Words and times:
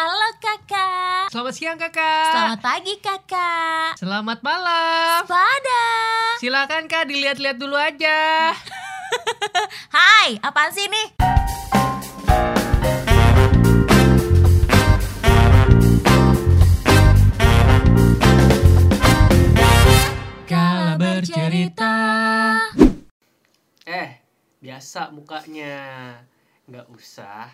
Halo 0.00 0.32
kakak. 0.40 1.28
Selamat 1.28 1.52
siang 1.52 1.76
kakak. 1.76 2.32
Selamat 2.32 2.60
pagi 2.64 2.96
kakak. 3.04 4.00
Selamat 4.00 4.40
malam. 4.40 5.28
Pada. 5.28 5.84
Silakan 6.40 6.88
kak 6.88 7.04
dilihat-lihat 7.04 7.60
dulu 7.60 7.76
aja. 7.76 8.48
Hai, 10.00 10.40
apaan 10.40 10.72
sih 10.72 10.88
ini? 10.88 11.04
Kala 20.48 20.96
bercerita. 20.96 21.96
Eh, 23.84 24.16
biasa 24.64 25.12
mukanya. 25.12 25.76
Nggak 26.64 26.88
usah 26.88 27.52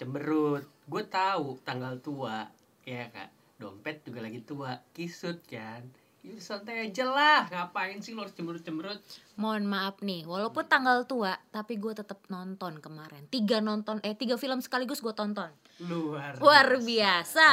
cemberut. 0.00 0.79
Gue 0.90 1.06
tahu 1.06 1.54
tanggal 1.62 2.02
tua, 2.02 2.50
ya 2.82 3.06
kak. 3.14 3.30
Dompet 3.62 4.02
juga 4.02 4.26
lagi 4.26 4.42
tua, 4.42 4.74
kisut 4.90 5.38
kan. 5.46 5.86
Ya 6.20 6.36
santai 6.36 6.90
aja 6.90 7.08
lah, 7.08 7.48
ngapain 7.48 7.96
sih 8.04 8.12
lo 8.12 8.26
harus 8.26 8.36
cemberut-cemberut? 8.36 9.00
Mohon 9.40 9.72
maaf 9.72 10.04
nih, 10.04 10.28
walaupun 10.28 10.68
tanggal 10.68 11.08
tua, 11.08 11.32
tapi 11.48 11.80
gue 11.80 11.96
tetap 11.96 12.20
nonton 12.28 12.76
kemarin. 12.76 13.24
Tiga 13.32 13.64
nonton, 13.64 14.04
eh 14.04 14.12
tiga 14.12 14.36
film 14.36 14.60
sekaligus 14.60 15.00
gue 15.00 15.16
tonton. 15.16 15.48
Luar 15.80 16.36
Luar 16.36 16.76
biasa, 16.76 17.48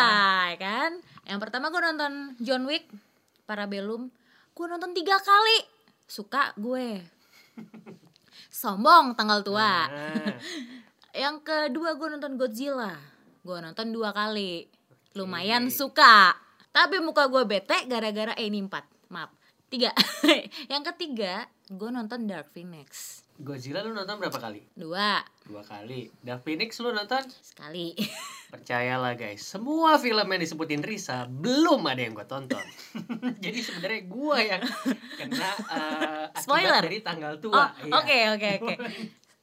ya 0.51 0.57
kan? 0.59 0.99
Yang 1.23 1.39
pertama 1.47 1.71
gue 1.71 1.79
nonton 1.79 2.35
John 2.43 2.67
Wick, 2.67 2.91
Parabellum. 3.47 4.11
Gue 4.51 4.65
nonton 4.67 4.91
tiga 4.91 5.15
kali. 5.23 5.63
Suka 6.03 6.51
gue. 6.59 7.05
Sombong 8.51 9.15
tanggal 9.15 9.47
tua. 9.47 9.87
Nah, 9.87 10.35
Yang 11.23 11.49
kedua 11.49 11.97
gue 11.97 12.07
nonton 12.13 12.35
Godzilla. 12.35 13.16
Gue 13.47 13.63
nonton 13.63 13.95
dua 13.95 14.11
kali. 14.11 14.67
Lumayan 15.15 15.71
Oke. 15.71 15.79
suka. 15.79 16.35
Tapi 16.69 16.99
muka 16.99 17.31
gue 17.31 17.47
bete 17.47 17.87
gara-gara 17.87 18.35
eh 18.35 18.51
ini 18.51 18.59
empat. 18.59 18.83
Maaf. 19.07 19.31
Tiga. 19.71 19.95
Yang 20.71 20.83
ketiga 20.91 21.47
gue 21.65 21.87
nonton 21.87 22.27
Dark 22.27 22.51
Phoenix. 22.51 23.23
Godzilla 23.37 23.79
lu 23.81 23.93
nonton 23.93 24.17
berapa 24.17 24.35
kali? 24.35 24.67
Dua. 24.73 25.23
Dua 25.47 25.63
kali. 25.63 26.11
Dark 26.19 26.43
Phoenix 26.43 26.75
lu 26.81 26.91
nonton? 26.91 27.23
Sekali. 27.39 27.95
Percayalah 28.51 29.15
guys, 29.15 29.43
semua 29.43 29.95
film 29.95 30.23
yang 30.25 30.39
disebutin 30.39 30.79
Risa 30.79 31.23
belum 31.27 31.83
ada 31.83 31.99
yang 31.99 32.15
gue 32.15 32.25
tonton. 32.25 32.63
Jadi 33.43 33.59
sebenarnya 33.61 34.01
gue 34.03 34.37
yang 34.41 34.63
kena 35.15 35.49
akibat 36.31 36.43
Spoiler. 36.43 36.83
dari 36.83 36.99
tanggal 36.99 37.33
Oh, 37.35 37.41
tua. 37.41 37.63
Iya. 37.77 37.91
oke 37.93 38.17
oke 38.35 38.49
oke. 38.59 38.75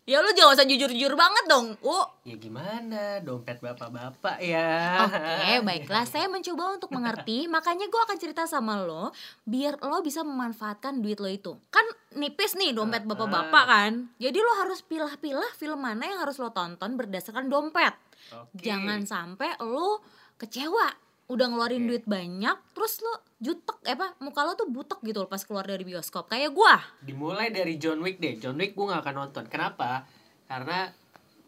Ya 0.04 0.20
lu 0.20 0.28
jangan 0.36 0.52
usah 0.52 0.68
jujur-jujur 0.68 1.16
banget 1.16 1.44
dong. 1.48 1.80
Uh. 1.80 2.04
Ya 2.28 2.36
gimana, 2.36 3.24
dompet 3.24 3.56
bapak-bapak 3.64 4.36
ya. 4.44 5.00
Oke, 5.08 5.64
baiklah. 5.64 6.04
Saya 6.04 6.28
mencoba 6.28 6.76
untuk 6.76 6.92
mengerti, 6.92 7.48
makanya 7.54 7.88
gue 7.88 8.00
akan 8.04 8.18
cerita 8.20 8.44
sama 8.44 8.84
lo, 8.84 9.16
biar 9.48 9.80
lo 9.80 10.04
bisa 10.04 10.20
memanfaatkan 10.20 11.00
duit 11.00 11.24
lo 11.24 11.28
itu. 11.32 11.56
Kan 11.72 11.88
nipis 12.20 12.52
nih 12.52 12.76
dompet 12.76 13.08
Ah, 13.08 13.16
bapak-bapak 13.16 13.64
kan. 13.64 13.92
Jadi 14.20 14.38
lo 14.44 14.52
harus 14.60 14.84
pilah-pilah 14.84 15.56
film 15.56 15.80
mana 15.80 16.04
yang 16.04 16.20
harus 16.20 16.36
lo 16.36 16.52
tonton 16.52 17.00
berdasarkan 17.00 17.48
dompet. 17.48 17.96
Oke. 18.36 18.60
Jangan 18.60 19.08
sampai 19.08 19.56
lo 19.64 20.04
kecewa. 20.36 21.00
Udah 21.32 21.48
ngeluarin 21.48 21.88
Oke. 21.88 21.88
duit 21.88 22.04
banyak, 22.04 22.56
terus 22.76 23.00
lo 23.00 23.24
jutek, 23.44 23.76
eh 23.84 23.92
apa, 23.92 24.16
muka 24.24 24.40
lo 24.48 24.56
tuh 24.56 24.72
butek 24.72 25.04
gitu 25.04 25.20
loh 25.20 25.28
pas 25.28 25.44
keluar 25.44 25.68
dari 25.68 25.84
bioskop. 25.84 26.32
Kayak 26.32 26.56
gua. 26.56 26.80
Dimulai 27.04 27.52
dari 27.52 27.76
John 27.76 28.00
Wick 28.00 28.16
deh. 28.16 28.40
John 28.40 28.56
Wick 28.56 28.72
gue 28.72 28.88
gak 28.88 29.04
akan 29.04 29.16
nonton. 29.28 29.44
Kenapa? 29.52 30.08
Karena 30.48 30.88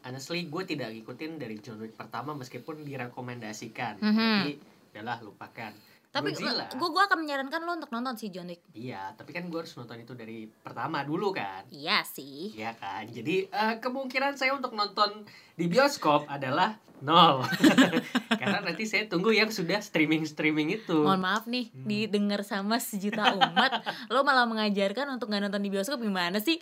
honestly 0.04 0.44
gue 0.46 0.62
tidak 0.68 0.92
ngikutin 0.92 1.40
dari 1.40 1.56
John 1.64 1.80
Wick 1.80 1.96
pertama 1.96 2.36
meskipun 2.36 2.84
direkomendasikan. 2.84 4.04
Mhm. 4.04 4.36
Jadi 4.44 4.52
udahlah 4.92 5.18
lupakan. 5.24 5.72
Tapi 6.16 6.30
gue 6.72 6.88
gua 6.88 7.04
akan 7.04 7.18
menyarankan 7.18 7.60
lo 7.60 7.72
untuk 7.74 7.90
nonton 7.90 8.14
si 8.14 8.28
John 8.28 8.46
Wick. 8.46 8.64
Iya, 8.72 9.12
tapi 9.12 9.30
kan 9.30 9.44
gue 9.44 9.58
harus 9.58 9.72
nonton 9.72 9.98
itu 9.98 10.12
dari 10.12 10.48
pertama 10.48 11.02
dulu 11.02 11.30
kan. 11.30 11.68
Iya 11.68 12.00
sih. 12.02 12.52
Iya 12.52 12.72
kan, 12.72 13.04
jadi 13.06 13.46
eh, 13.46 13.74
kemungkinan 13.76 14.34
saya 14.34 14.52
untuk 14.52 14.72
nonton 14.72 15.24
di 15.52 15.66
bioskop 15.66 16.24
adalah 16.26 16.74
nol. 16.98 17.44
Karena 18.40 18.60
nanti 18.62 18.84
saya 18.84 19.04
tunggu 19.04 19.28
yang 19.30 19.48
sudah 19.48 19.78
streaming-streaming 19.78 20.72
itu. 20.74 20.96
Mohon 20.96 21.20
maaf 21.22 21.44
nih, 21.44 21.68
Hmm. 21.68 21.84
didengar 21.84 22.40
sama 22.40 22.76
sejuta 22.78 23.32
umat, 23.32 23.84
lo 24.08 24.22
malah 24.22 24.44
mengajarkan 24.44 25.10
untuk 25.10 25.28
nggak 25.28 25.44
nonton 25.44 25.60
di 25.60 25.68
bioskop 25.68 26.00
gimana 26.00 26.40
sih? 26.40 26.56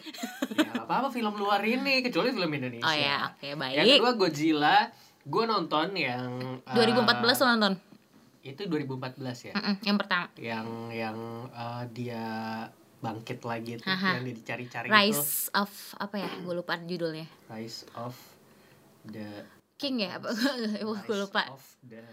Ya 0.51 0.67
nggak 0.67 0.85
apa-apa 0.85 1.09
film 1.09 1.35
luar 1.35 1.63
ini, 1.63 2.03
kecuali 2.03 2.31
film 2.31 2.51
Indonesia. 2.51 2.83
Oh 2.83 2.93
ya, 2.93 3.31
oke 3.31 3.47
Yang 3.47 3.59
baik. 3.61 3.95
kedua 3.95 4.13
Godzilla, 4.13 4.79
gue 5.23 5.45
nonton 5.47 5.87
yang 5.95 6.27
eh, 6.61 6.75
2014 6.75 7.07
lo 7.39 7.47
nonton? 7.55 7.75
Itu 8.45 8.69
2014 8.69 9.49
ya. 9.49 9.53
Mm-mm, 9.57 9.75
yang 9.81 9.97
pertama, 9.97 10.29
Yang 10.37 10.69
yang 10.93 11.19
eh, 11.49 11.83
dia 11.91 12.25
bangkit 13.01 13.41
lagi 13.41 13.81
itu, 13.81 13.89
Aha. 13.89 14.21
yang 14.21 14.25
dia 14.25 14.37
dicari-cari 14.37 14.87
itu. 14.87 14.93
Rise 14.93 15.49
of 15.53 15.73
apa 15.97 16.17
ya? 16.21 16.29
Gue 16.45 16.55
lupa 16.55 16.77
judulnya. 16.77 17.25
Rise 17.49 17.89
of 17.97 18.13
the 19.09 19.49
King 19.75 20.05
ya? 20.05 20.21
Apa? 20.21 20.29
gue 21.09 21.17
lupa. 21.17 21.49
of 21.49 21.65
the 21.83 22.05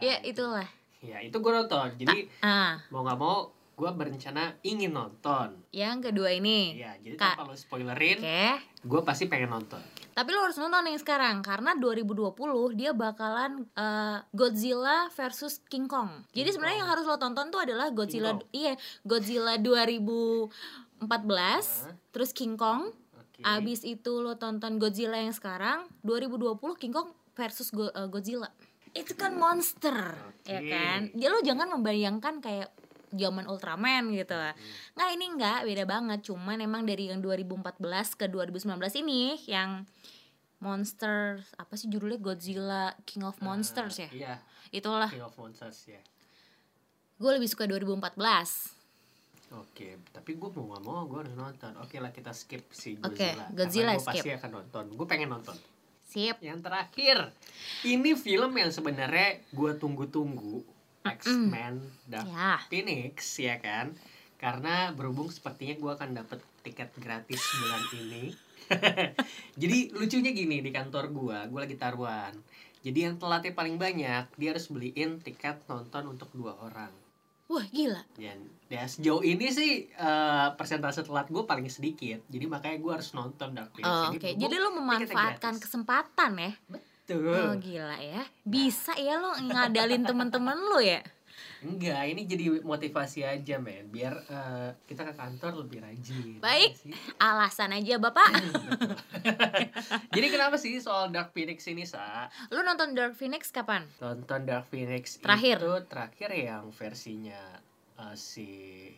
Ya 0.00 0.16
ah, 0.16 0.18
itulah. 0.24 0.68
Ya 1.02 1.18
itu 1.20 1.34
gue 1.34 1.52
nonton. 1.52 1.92
Jadi 1.98 2.30
Ah, 2.40 2.78
mau 2.88 3.02
nggak 3.02 3.18
mau 3.18 3.50
gue 3.74 3.90
berencana 3.90 4.54
ingin 4.60 4.92
nonton. 4.92 5.58
yang 5.72 5.98
kedua 5.98 6.30
ini. 6.30 6.76
Ya 6.76 6.94
jadi 7.00 7.16
tanpa 7.16 7.48
lo 7.48 7.56
spoilerin, 7.56 8.20
Oke. 8.20 8.44
gue 8.80 9.00
pasti 9.02 9.26
pengen 9.26 9.50
nonton. 9.50 9.80
Tapi 10.20 10.36
lo 10.36 10.44
harus 10.44 10.60
nonton 10.60 10.84
yang 10.84 11.00
sekarang 11.00 11.40
karena 11.40 11.72
2020 11.80 12.36
dia 12.76 12.92
bakalan 12.92 13.64
eh, 13.72 14.20
Godzilla 14.36 15.08
versus 15.16 15.64
King 15.64 15.88
Kong. 15.88 16.28
Jadi 16.36 16.44
King 16.44 16.60
sebenarnya 16.60 16.76
Kong. 16.76 16.82
yang 16.84 16.90
harus 16.92 17.04
lo 17.08 17.16
tonton 17.16 17.48
tuh 17.48 17.64
adalah 17.64 17.88
Godzilla 17.88 18.36
iya, 18.52 18.76
Godzilla 19.00 19.56
2014, 19.56 20.52
Hah? 21.00 21.96
terus 22.12 22.36
King 22.36 22.60
Kong, 22.60 22.92
Oke. 22.92 23.40
abis 23.40 23.80
itu 23.88 24.12
lo 24.20 24.36
tonton 24.36 24.76
Godzilla 24.76 25.16
yang 25.16 25.32
sekarang 25.32 25.88
2020 26.04 26.60
King 26.76 26.92
Kong 26.92 27.16
versus 27.32 27.72
Go- 27.72 27.88
eh, 27.88 28.04
Godzilla. 28.12 28.52
Itu 28.92 29.16
kan 29.16 29.40
monster, 29.40 30.20
Oke. 30.36 30.52
ya 30.52 30.60
kan? 30.68 31.08
Jadi 31.16 31.32
lo 31.32 31.40
jangan 31.40 31.80
membayangkan 31.80 32.44
kayak 32.44 32.68
zaman 33.12 33.44
Ultraman 33.44 34.10
gitu. 34.10 34.34
Hmm. 34.34 34.54
Nggak 34.94 35.08
ini 35.12 35.26
nggak 35.34 35.58
beda 35.64 35.84
banget, 35.84 36.20
cuman 36.24 36.58
emang 36.58 36.82
dari 36.82 37.08
yang 37.08 37.18
2014 37.18 37.80
ke 38.14 38.26
2019 38.26 38.70
ini 38.98 39.22
yang 39.44 39.84
monster 40.58 41.40
apa 41.56 41.72
sih 41.74 41.88
judulnya 41.88 42.18
Godzilla 42.18 42.92
King 43.02 43.24
of 43.24 43.40
Monsters 43.40 43.96
ya? 43.98 44.08
Eh, 44.08 44.20
Iya, 44.20 44.34
Itulah. 44.70 45.08
King 45.08 45.24
of 45.24 45.34
Monsters 45.34 45.88
ya. 45.88 46.00
Gue 47.16 47.30
lebih 47.32 47.48
suka 47.48 47.64
2014. 47.64 48.76
Oke, 49.50 49.98
tapi 50.14 50.38
gue 50.38 50.48
mau 50.52 50.70
nggak 50.70 50.82
mau 50.84 51.02
gue 51.04 51.18
harus 51.20 51.34
nonton. 51.34 51.74
Oke 51.82 51.98
lah 51.98 52.14
kita 52.14 52.30
skip 52.30 52.70
si 52.70 52.94
Oke, 52.96 53.34
Godzilla. 53.34 53.44
Godzilla 53.50 53.92
gue 53.92 54.04
pasti 54.04 54.20
skip. 54.22 54.38
akan 54.38 54.50
nonton. 54.52 54.84
Gue 54.94 55.06
pengen 55.08 55.28
nonton. 55.28 55.56
Sip. 56.06 56.38
Yang 56.38 56.60
terakhir, 56.60 57.18
ini 57.84 58.14
film 58.14 58.50
yang 58.52 58.70
sebenarnya 58.70 59.42
gue 59.46 59.70
tunggu-tunggu. 59.74 60.62
X-Men 61.00 61.80
Dark 62.04 62.28
Ya. 62.28 62.60
Phoenix 62.68 63.40
ya 63.40 63.56
kan? 63.56 63.96
Karena 64.36 64.92
berhubung 64.92 65.28
sepertinya 65.28 65.76
gue 65.76 65.90
akan 65.92 66.10
dapet 66.16 66.40
tiket 66.60 66.92
gratis 66.96 67.40
bulan 67.60 67.82
ini. 67.96 68.24
Jadi 69.60 69.92
lucunya 69.92 70.30
gini 70.32 70.60
di 70.60 70.70
kantor 70.70 71.12
gue 71.12 71.38
gue 71.48 71.60
lagi 71.60 71.76
taruhan. 71.76 72.32
Jadi 72.80 72.98
yang 73.04 73.20
telatnya 73.20 73.52
paling 73.52 73.76
banyak 73.76 74.24
dia 74.36 74.48
harus 74.52 74.68
beliin 74.72 75.20
tiket 75.20 75.60
nonton 75.68 76.16
untuk 76.16 76.32
dua 76.32 76.56
orang. 76.60 76.92
Wah, 77.50 77.66
gila. 77.66 77.98
dan 78.14 78.46
ya 78.70 78.86
sejauh 78.86 79.26
ini 79.26 79.50
sih 79.50 79.90
eh, 79.90 80.48
persentase 80.54 81.02
telat 81.02 81.26
gue 81.26 81.42
paling 81.42 81.66
sedikit. 81.66 82.22
Jadi 82.30 82.46
makanya 82.46 82.78
gue 82.78 82.92
harus 82.94 83.10
nonton 83.10 83.58
Dark 83.58 83.74
Phoenix 83.74 83.90
Oh, 83.90 84.14
Oke, 84.14 84.22
berhubung 84.22 84.38
jadi 84.38 84.56
lo 84.56 84.70
memanfaatkan 84.78 85.58
kesempatan 85.58 86.30
ya. 86.38 86.52
Betul. 86.70 86.89
Oh, 87.18 87.56
gila 87.58 87.98
ya. 87.98 88.22
Bisa 88.46 88.94
ya 88.94 89.18
lo 89.18 89.34
ngadalin 89.34 90.06
temen-temen 90.06 90.58
lo 90.58 90.78
ya. 90.78 91.02
Enggak, 91.60 92.08
ini 92.08 92.24
jadi 92.24 92.64
motivasi 92.64 93.20
aja 93.20 93.60
men 93.60 93.92
Biar 93.92 94.16
eh, 94.16 94.68
kita 94.88 95.04
ke 95.04 95.12
kantor 95.12 95.60
lebih 95.60 95.84
rajin 95.84 96.40
Baik. 96.40 96.72
Ya 96.72 96.80
sih? 96.80 96.92
Alasan 97.20 97.76
aja, 97.76 98.00
Bapak. 98.00 98.32
Betul. 98.32 98.96
Jadi 100.16 100.26
kenapa 100.32 100.56
sih 100.56 100.80
soal 100.80 101.12
Dark 101.12 101.36
Phoenix 101.36 101.68
ini 101.68 101.84
sa? 101.84 102.32
Lo 102.48 102.64
nonton 102.64 102.96
Dark 102.96 103.12
Phoenix 103.12 103.52
kapan? 103.52 103.84
Nonton 104.00 104.48
Dark 104.48 104.72
Phoenix 104.72 105.20
Terakhir? 105.20 105.60
itu 105.60 105.74
terakhir 105.84 106.30
yang 106.32 106.72
versinya 106.72 107.60
eh, 108.02 108.16
si 108.16 108.48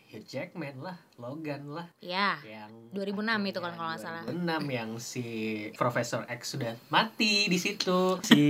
Hugh 0.06 0.22
Jackman 0.22 0.78
lah, 0.78 0.94
Logan 1.16 1.66
lah, 1.68 1.90
Ya. 1.98 2.38
yang 2.42 2.70
2006 2.90 3.18
itu 3.44 3.58
kan 3.58 3.72
kalau 3.72 3.88
nggak 3.90 4.00
salah. 4.00 4.22
2006 4.24 4.70
yang 4.70 4.90
si 4.96 5.26
Profesor 5.72 6.22
X 6.24 6.54
sudah 6.54 6.78
mati 6.88 7.46
di 7.46 7.56
situ, 7.56 8.22
si 8.22 8.42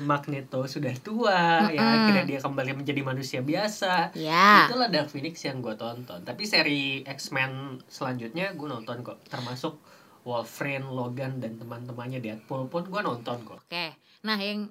Magneto 0.00 0.66
sudah 0.66 0.92
tua, 0.98 1.64
yang 1.68 1.80
Mm-mm. 1.80 1.96
akhirnya 2.02 2.24
dia 2.26 2.38
kembali 2.38 2.76
menjadi 2.76 3.00
manusia 3.00 3.40
biasa. 3.40 4.12
Ya. 4.12 4.68
Itulah 4.68 4.86
Dark 4.86 5.08
Phoenix 5.08 5.40
yang 5.40 5.58
gue 5.58 5.72
tonton. 5.74 6.20
Tapi 6.20 6.42
seri 6.44 7.00
X-Men 7.02 7.80
selanjutnya 7.86 8.52
gue 8.52 8.68
nonton 8.68 9.00
kok, 9.00 9.24
termasuk 9.24 9.80
Wolverine, 10.22 10.84
Logan 10.84 11.38
dan 11.38 11.54
teman-temannya 11.54 12.18
Deadpool 12.18 12.66
pun 12.66 12.84
gue 12.84 13.00
nonton 13.00 13.38
kok. 13.42 13.62
Oke. 13.62 13.94
Nah, 14.22 14.34
yang 14.36 14.66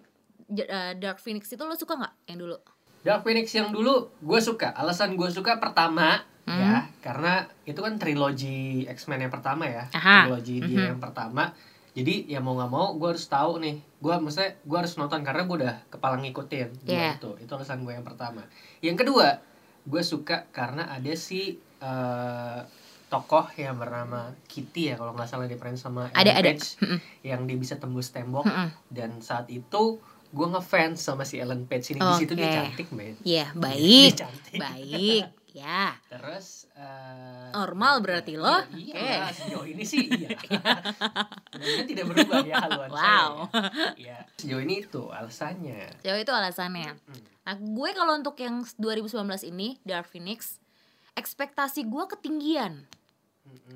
eh, 0.52 0.94
Dark 0.94 1.18
Phoenix 1.18 1.48
itu 1.48 1.64
lo 1.64 1.74
suka 1.74 1.96
nggak 1.96 2.14
yang 2.28 2.38
dulu 2.38 2.60
Dark 3.06 3.22
Phoenix 3.22 3.54
yang 3.54 3.70
dulu 3.70 4.10
gue 4.18 4.40
suka. 4.42 4.74
Alasan 4.74 5.14
gue 5.14 5.30
suka 5.30 5.62
pertama 5.62 6.26
Hmm. 6.46 6.62
ya 6.62 6.86
karena 7.02 7.42
itu 7.66 7.82
kan 7.82 7.98
trilogi 7.98 8.86
X-Men 8.86 9.26
yang 9.26 9.34
pertama 9.34 9.66
ya. 9.66 9.90
Aha. 9.90 10.30
Trilogi 10.30 10.62
dia 10.62 10.78
Mhm. 10.78 10.90
yang 10.94 11.02
pertama. 11.02 11.50
Jadi 11.98 12.30
ya 12.30 12.38
mau 12.38 12.54
nggak 12.54 12.70
mau 12.70 12.94
gue 12.94 13.10
harus 13.10 13.26
tahu 13.26 13.58
nih. 13.58 13.82
Gue 13.98 14.14
maksudnya 14.14 14.54
gue 14.62 14.78
harus 14.78 14.94
nonton 14.94 15.26
karena 15.26 15.42
gue 15.42 15.58
udah 15.66 15.76
kepala 15.90 16.22
ngikutin. 16.22 16.86
Yeah. 16.86 17.18
itu. 17.18 17.34
Itu 17.42 17.50
alasan 17.58 17.82
gue 17.82 17.94
yang 17.94 18.06
pertama. 18.06 18.46
Yang 18.78 18.98
kedua, 19.02 19.42
gue 19.86 20.02
suka 20.02 20.46
karena 20.50 20.86
ada 20.86 21.14
si 21.18 21.58
eh, 21.82 22.60
tokoh 23.06 23.46
yang 23.56 23.78
bernama 23.78 24.34
Kitty 24.46 24.92
ya 24.92 24.96
kalau 24.98 25.14
nggak 25.14 25.30
salah 25.30 25.46
di 25.46 25.56
sama 25.78 26.10
Ada, 26.12 26.30
Ellen 26.30 26.38
ada. 26.42 26.50
Page, 26.58 26.68
Mm-mm. 26.82 27.00
yang 27.22 27.42
dia 27.46 27.58
bisa 27.58 27.78
tembus 27.78 28.10
tembok 28.10 28.46
Mm-mm. 28.46 28.70
dan 28.90 29.22
saat 29.22 29.46
itu 29.48 30.02
gue 30.36 30.48
ngefans 30.50 31.00
sama 31.00 31.24
si 31.24 31.40
Ellen 31.40 31.64
Page 31.64 31.96
ini 31.96 32.00
di 32.02 32.14
situ 32.20 32.36
dia 32.36 32.52
cantik 32.62 32.92
men 32.92 33.16
Iya, 33.24 33.48
Dia 33.48 33.56
baik. 33.56 34.12
cantik. 34.14 34.60
Baik. 34.60 35.24
Ya. 35.56 35.96
terus 36.12 36.68
eh, 36.76 37.48
Normal 37.56 38.04
berarti 38.04 38.36
lo? 38.36 38.60
iya, 38.76 38.92
iya 38.92 39.16
lah, 39.24 39.32
sejauh 39.32 39.64
ini 39.64 39.88
sih 39.88 40.04
iya 40.04 40.36
mudah 41.56 41.86
tidak 41.88 42.06
berubah 42.12 42.44
ya 42.44 42.56
haluan 42.60 42.90
Wow. 42.92 43.48
saya 43.48 43.96
ya. 43.96 43.96
ya 43.96 44.18
sejauh 44.36 44.60
ini 44.60 44.84
itu 44.84 45.08
alasannya 45.08 45.96
Jauh 46.04 46.20
itu 46.20 46.28
alasannya. 46.28 47.00
Hmm. 47.00 47.24
Nah, 47.48 47.56
gue 47.56 47.90
kalau 47.96 48.20
untuk 48.20 48.36
yang 48.36 48.68
2019 48.76 49.16
ini 49.48 49.80
Dark 49.88 50.12
Phoenix, 50.12 50.60
ekspektasi 51.16 51.88
gue 51.88 52.04
ketinggian 52.12 52.84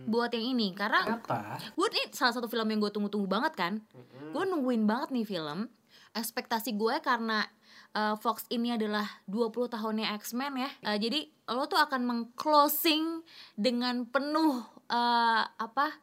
buat 0.03 0.33
yang 0.33 0.51
ini 0.51 0.75
karena 0.75 1.05
kenapa 1.05 1.63
gue 1.63 1.87
ini 1.95 2.11
salah 2.11 2.35
satu 2.35 2.51
film 2.51 2.67
yang 2.67 2.83
gue 2.83 2.91
tunggu-tunggu 2.91 3.29
banget 3.29 3.53
kan. 3.55 3.73
Mm-mm. 3.95 4.35
Gue 4.35 4.43
nungguin 4.43 4.83
banget 4.83 5.15
nih 5.15 5.23
film. 5.23 5.71
Ekspektasi 6.13 6.73
gue 6.75 6.95
karena 6.99 7.45
uh, 7.93 8.15
Fox 8.17 8.45
ini 8.49 8.73
adalah 8.73 9.05
20 9.29 9.69
tahunnya 9.69 10.13
X-Men 10.19 10.53
ya. 10.57 10.69
Uh, 10.85 10.97
jadi 10.97 11.29
lo 11.49 11.65
tuh 11.65 11.79
akan 11.79 12.01
mengclosing 12.05 13.21
dengan 13.53 14.05
penuh 14.09 14.61
uh, 14.89 15.43
apa? 15.45 15.93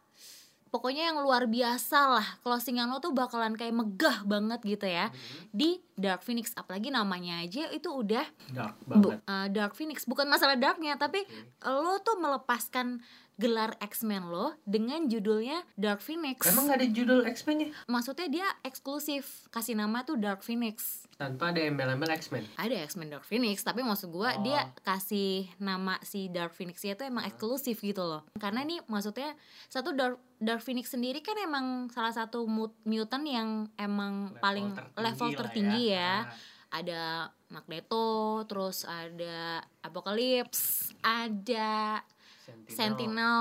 Pokoknya 0.67 1.08
yang 1.08 1.23
luar 1.23 1.49
biasa 1.49 1.99
lah. 2.19 2.26
Closingan 2.44 2.91
lo 2.91 3.00
tuh 3.00 3.14
bakalan 3.14 3.56
kayak 3.56 3.73
megah 3.73 4.26
banget 4.26 4.61
gitu 4.67 4.85
ya. 4.85 5.08
Mm-mm. 5.08 5.49
Di 5.55 5.81
Dark 5.97 6.20
Phoenix 6.20 6.53
apalagi 6.53 6.93
namanya 6.93 7.41
aja 7.41 7.73
itu 7.73 7.88
udah 7.88 8.26
dark 8.53 8.76
bu- 8.85 9.17
banget 9.17 9.19
uh, 9.25 9.49
Dark 9.49 9.73
Phoenix 9.73 10.05
bukan 10.05 10.29
masalah 10.29 10.53
darknya 10.61 11.00
tapi 11.00 11.25
Oke. 11.25 11.73
lo 11.73 11.97
tuh 12.05 12.20
melepaskan 12.20 13.00
gelar 13.36 13.76
X-Men 13.78 14.26
lo 14.26 14.56
dengan 14.64 15.04
judulnya 15.06 15.60
Dark 15.74 16.00
Phoenix. 16.00 16.40
emang 16.42 16.66
gak 16.66 16.80
ada 16.80 16.88
judul 16.88 17.20
X-Men 17.22 17.56
nya 17.58 17.68
Maksudnya 17.84 18.28
dia 18.28 18.48
eksklusif 18.62 19.44
kasih 19.48 19.76
nama 19.76 20.02
tuh 20.02 20.16
Dark 20.16 20.40
Phoenix. 20.40 21.04
tanpa 21.16 21.48
ada 21.48 21.60
embel-embel 21.60 22.12
X-Men 22.12 22.44
Ada 22.56 22.76
X-Men 22.84 23.08
Dark 23.08 23.24
Phoenix, 23.24 23.60
tapi 23.60 23.80
maksud 23.80 24.08
gua 24.08 24.36
Oh. 24.36 24.42
dia 24.42 24.68
kasih 24.82 25.48
nama 25.56 25.96
si 26.00 26.28
Dark 26.28 26.52
Phoenix 26.52 26.80
itu 26.80 27.00
emang 27.00 27.24
eksklusif 27.24 27.80
gitu 27.80 28.00
loh. 28.00 28.24
Karena 28.36 28.60
ini 28.60 28.80
maksudnya 28.84 29.32
satu 29.66 29.92
Dark 29.92 30.16
Dark 30.36 30.60
Phoenix 30.60 30.92
sendiri 30.92 31.20
kan 31.20 31.36
emang 31.36 31.88
salah 31.88 32.12
satu 32.12 32.44
mut- 32.44 32.76
mutant 32.84 33.24
yang 33.24 33.68
emang 33.76 34.36
paling 34.38 34.76
level 34.94 35.28
lah 35.28 35.38
tertinggi 35.38 35.92
ya. 35.92 36.24
Ah. 36.24 36.32
Ada 36.66 37.02
Magneto, 37.48 38.42
terus 38.44 38.84
ada 38.84 39.62
Apocalypse, 39.80 40.92
ada 40.98 42.02
Sentinel. 42.46 42.70
Sentinel, 42.70 43.37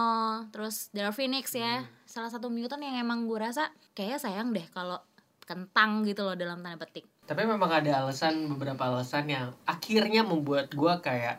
terus 0.49 0.89
Dark 0.89 1.13
Phoenix 1.13 1.53
ya. 1.53 1.85
Hmm. 1.85 1.89
Salah 2.03 2.33
satu 2.33 2.49
mutant 2.49 2.81
yang 2.81 2.97
emang 2.97 3.29
gue 3.29 3.37
rasa 3.37 3.69
kayaknya 3.93 4.17
sayang 4.17 4.49
deh 4.49 4.65
kalau 4.73 4.97
kentang 5.45 6.01
gitu 6.01 6.25
loh 6.25 6.33
dalam 6.33 6.57
tanda 6.59 6.81
petik. 6.81 7.05
tapi 7.25 7.45
memang 7.45 7.69
ada 7.69 8.01
alasan 8.01 8.49
beberapa 8.49 8.85
alasan 8.85 9.29
yang 9.29 9.53
akhirnya 9.65 10.21
membuat 10.21 10.73
gue 10.73 10.93
kayak 11.01 11.37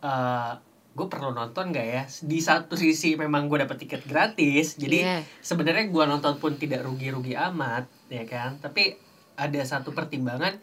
eh 0.00 0.52
gue 0.92 1.06
perlu 1.06 1.30
nonton 1.30 1.70
gak 1.70 1.86
ya 1.86 2.02
di 2.26 2.42
satu 2.42 2.74
sisi 2.74 3.14
memang 3.14 3.46
gue 3.46 3.62
dapet 3.62 3.86
tiket 3.86 4.02
gratis 4.02 4.74
jadi 4.76 4.98
Iya. 4.98 5.18
sebenarnya 5.40 5.88
gue 5.88 6.04
nonton 6.04 6.36
pun 6.36 6.58
tidak 6.58 6.82
rugi-rugi 6.82 7.38
amat 7.38 7.86
ya 8.10 8.26
kan 8.26 8.58
tapi 8.58 8.98
ada 9.32 9.60
satu 9.62 9.94
pertimbangan 9.94 10.58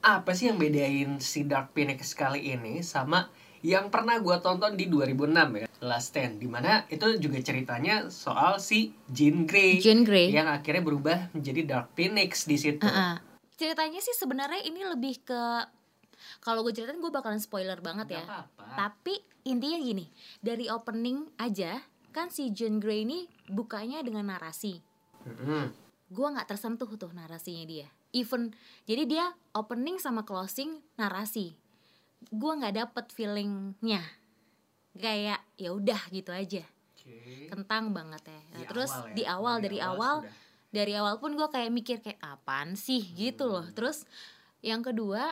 apa 0.00 0.30
sih 0.32 0.46
yang 0.48 0.60
bedain 0.60 1.18
si 1.18 1.42
Dark 1.42 1.74
Phoenix 1.74 2.14
kali 2.14 2.54
ini 2.54 2.80
sama 2.86 3.26
yang 3.64 3.88
pernah 3.88 4.20
gue 4.20 4.36
tonton 4.44 4.76
di 4.76 4.92
2006 4.92 5.32
ya 5.64 5.66
Last 5.80 6.12
Stand 6.12 6.36
di 6.36 6.44
mana 6.44 6.84
itu 6.92 7.16
juga 7.16 7.40
ceritanya 7.40 8.12
soal 8.12 8.60
si 8.60 8.92
Jean 9.08 9.48
Grey 9.48 9.80
Jean 9.80 10.04
Grey. 10.04 10.28
yang 10.28 10.52
akhirnya 10.52 10.84
berubah 10.84 11.32
menjadi 11.32 11.64
Dark 11.64 11.96
Phoenix 11.96 12.44
di 12.44 12.60
situ 12.60 12.84
Heeh. 12.84 13.16
Ceritanya 13.56 14.04
sih 14.04 14.12
sebenarnya 14.12 14.66
ini 14.68 14.84
lebih 14.84 15.24
ke 15.24 15.42
kalau 16.42 16.60
gue 16.64 16.72
ceritain 16.76 16.98
gue 16.98 17.12
bakalan 17.12 17.40
spoiler 17.40 17.78
banget 17.80 18.18
ya. 18.18 18.24
Nggak 18.24 18.42
apa-apa. 18.50 18.64
Tapi 18.74 19.14
intinya 19.46 19.78
gini, 19.80 20.06
dari 20.40 20.66
opening 20.68 21.28
aja 21.38 21.80
kan 22.14 22.30
si 22.30 22.50
Jean 22.54 22.78
Grey 22.78 23.02
ini 23.06 23.26
bukanya 23.50 24.00
dengan 24.02 24.30
narasi. 24.30 24.78
Mm-mm. 25.26 25.70
Gue 26.10 26.26
nggak 26.30 26.46
tersentuh 26.50 26.88
tuh 26.94 27.10
narasinya 27.14 27.64
dia. 27.66 27.88
Even 28.14 28.54
jadi 28.86 29.02
dia 29.06 29.26
opening 29.54 29.98
sama 29.98 30.22
closing 30.22 30.78
narasi. 30.94 31.58
Gue 32.28 32.52
nggak 32.54 32.76
dapet 32.76 33.04
feelingnya. 33.10 34.02
Kayak 34.94 35.42
ya 35.56 35.70
udah 35.70 36.00
gitu 36.08 36.30
aja. 36.30 36.62
Oke. 36.94 37.48
Kentang 37.48 37.90
banget 37.90 38.22
ya. 38.24 38.40
Nah, 38.52 38.58
Di 38.58 38.64
terus 38.66 38.90
awal 38.90 39.04
ya. 39.04 39.14
di 39.14 39.22
awal 39.26 39.54
dari 39.58 39.78
awal 39.80 40.14
sudah. 40.22 40.34
dari 40.70 40.92
awal 40.94 41.14
pun 41.18 41.32
gue 41.34 41.48
kayak 41.48 41.70
mikir 41.70 41.96
kayak 41.98 42.18
apaan 42.18 42.74
sih 42.74 43.02
gitu 43.14 43.46
loh 43.46 43.62
terus 43.70 44.02
yang 44.58 44.82
kedua 44.82 45.30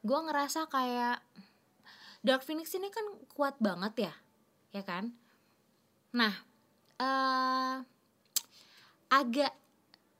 gue 0.00 0.18
ngerasa 0.18 0.66
kayak 0.66 1.22
Dark 2.18 2.42
Phoenix 2.42 2.70
ini 2.72 2.88
kan 2.88 3.06
kuat 3.30 3.58
banget 3.58 4.10
ya 4.10 4.14
ya 4.72 4.82
kan 4.82 5.14
nah 6.10 6.34
eh 6.96 7.76
agak 9.08 9.52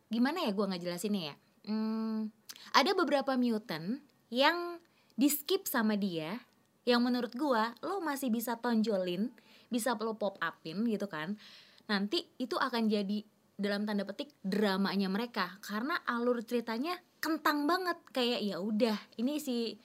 gimana 0.07 0.45
ya 0.45 0.53
gue 0.53 0.63
nggak 0.63 0.83
jelasinnya 0.83 1.35
ya 1.35 1.37
Hmm, 1.63 2.27
ada 2.71 2.91
beberapa 2.93 3.35
mutant 3.35 4.03
yang 4.29 4.83
di 5.15 5.29
skip 5.29 5.69
sama 5.69 5.97
dia 5.99 6.41
yang 6.83 7.05
menurut 7.05 7.33
gue 7.35 7.63
lo 7.85 8.03
masih 8.03 8.33
bisa 8.33 8.59
tonjolin 8.59 9.31
bisa 9.71 9.95
lo 9.97 10.19
pop 10.19 10.37
upin 10.43 10.85
gitu 10.89 11.07
kan 11.07 11.39
nanti 11.87 12.27
itu 12.39 12.59
akan 12.59 12.91
jadi 12.91 13.23
dalam 13.63 13.85
tanda 13.87 14.03
petik 14.03 14.33
dramanya 14.43 15.07
mereka. 15.07 15.61
Karena 15.63 15.95
alur 16.09 16.43
ceritanya 16.43 16.99
kentang 17.23 17.71
banget 17.71 17.99
kayak 18.11 18.41
ya 18.43 18.59
udah 18.59 18.99
ini 19.21 19.39
si 19.39 19.79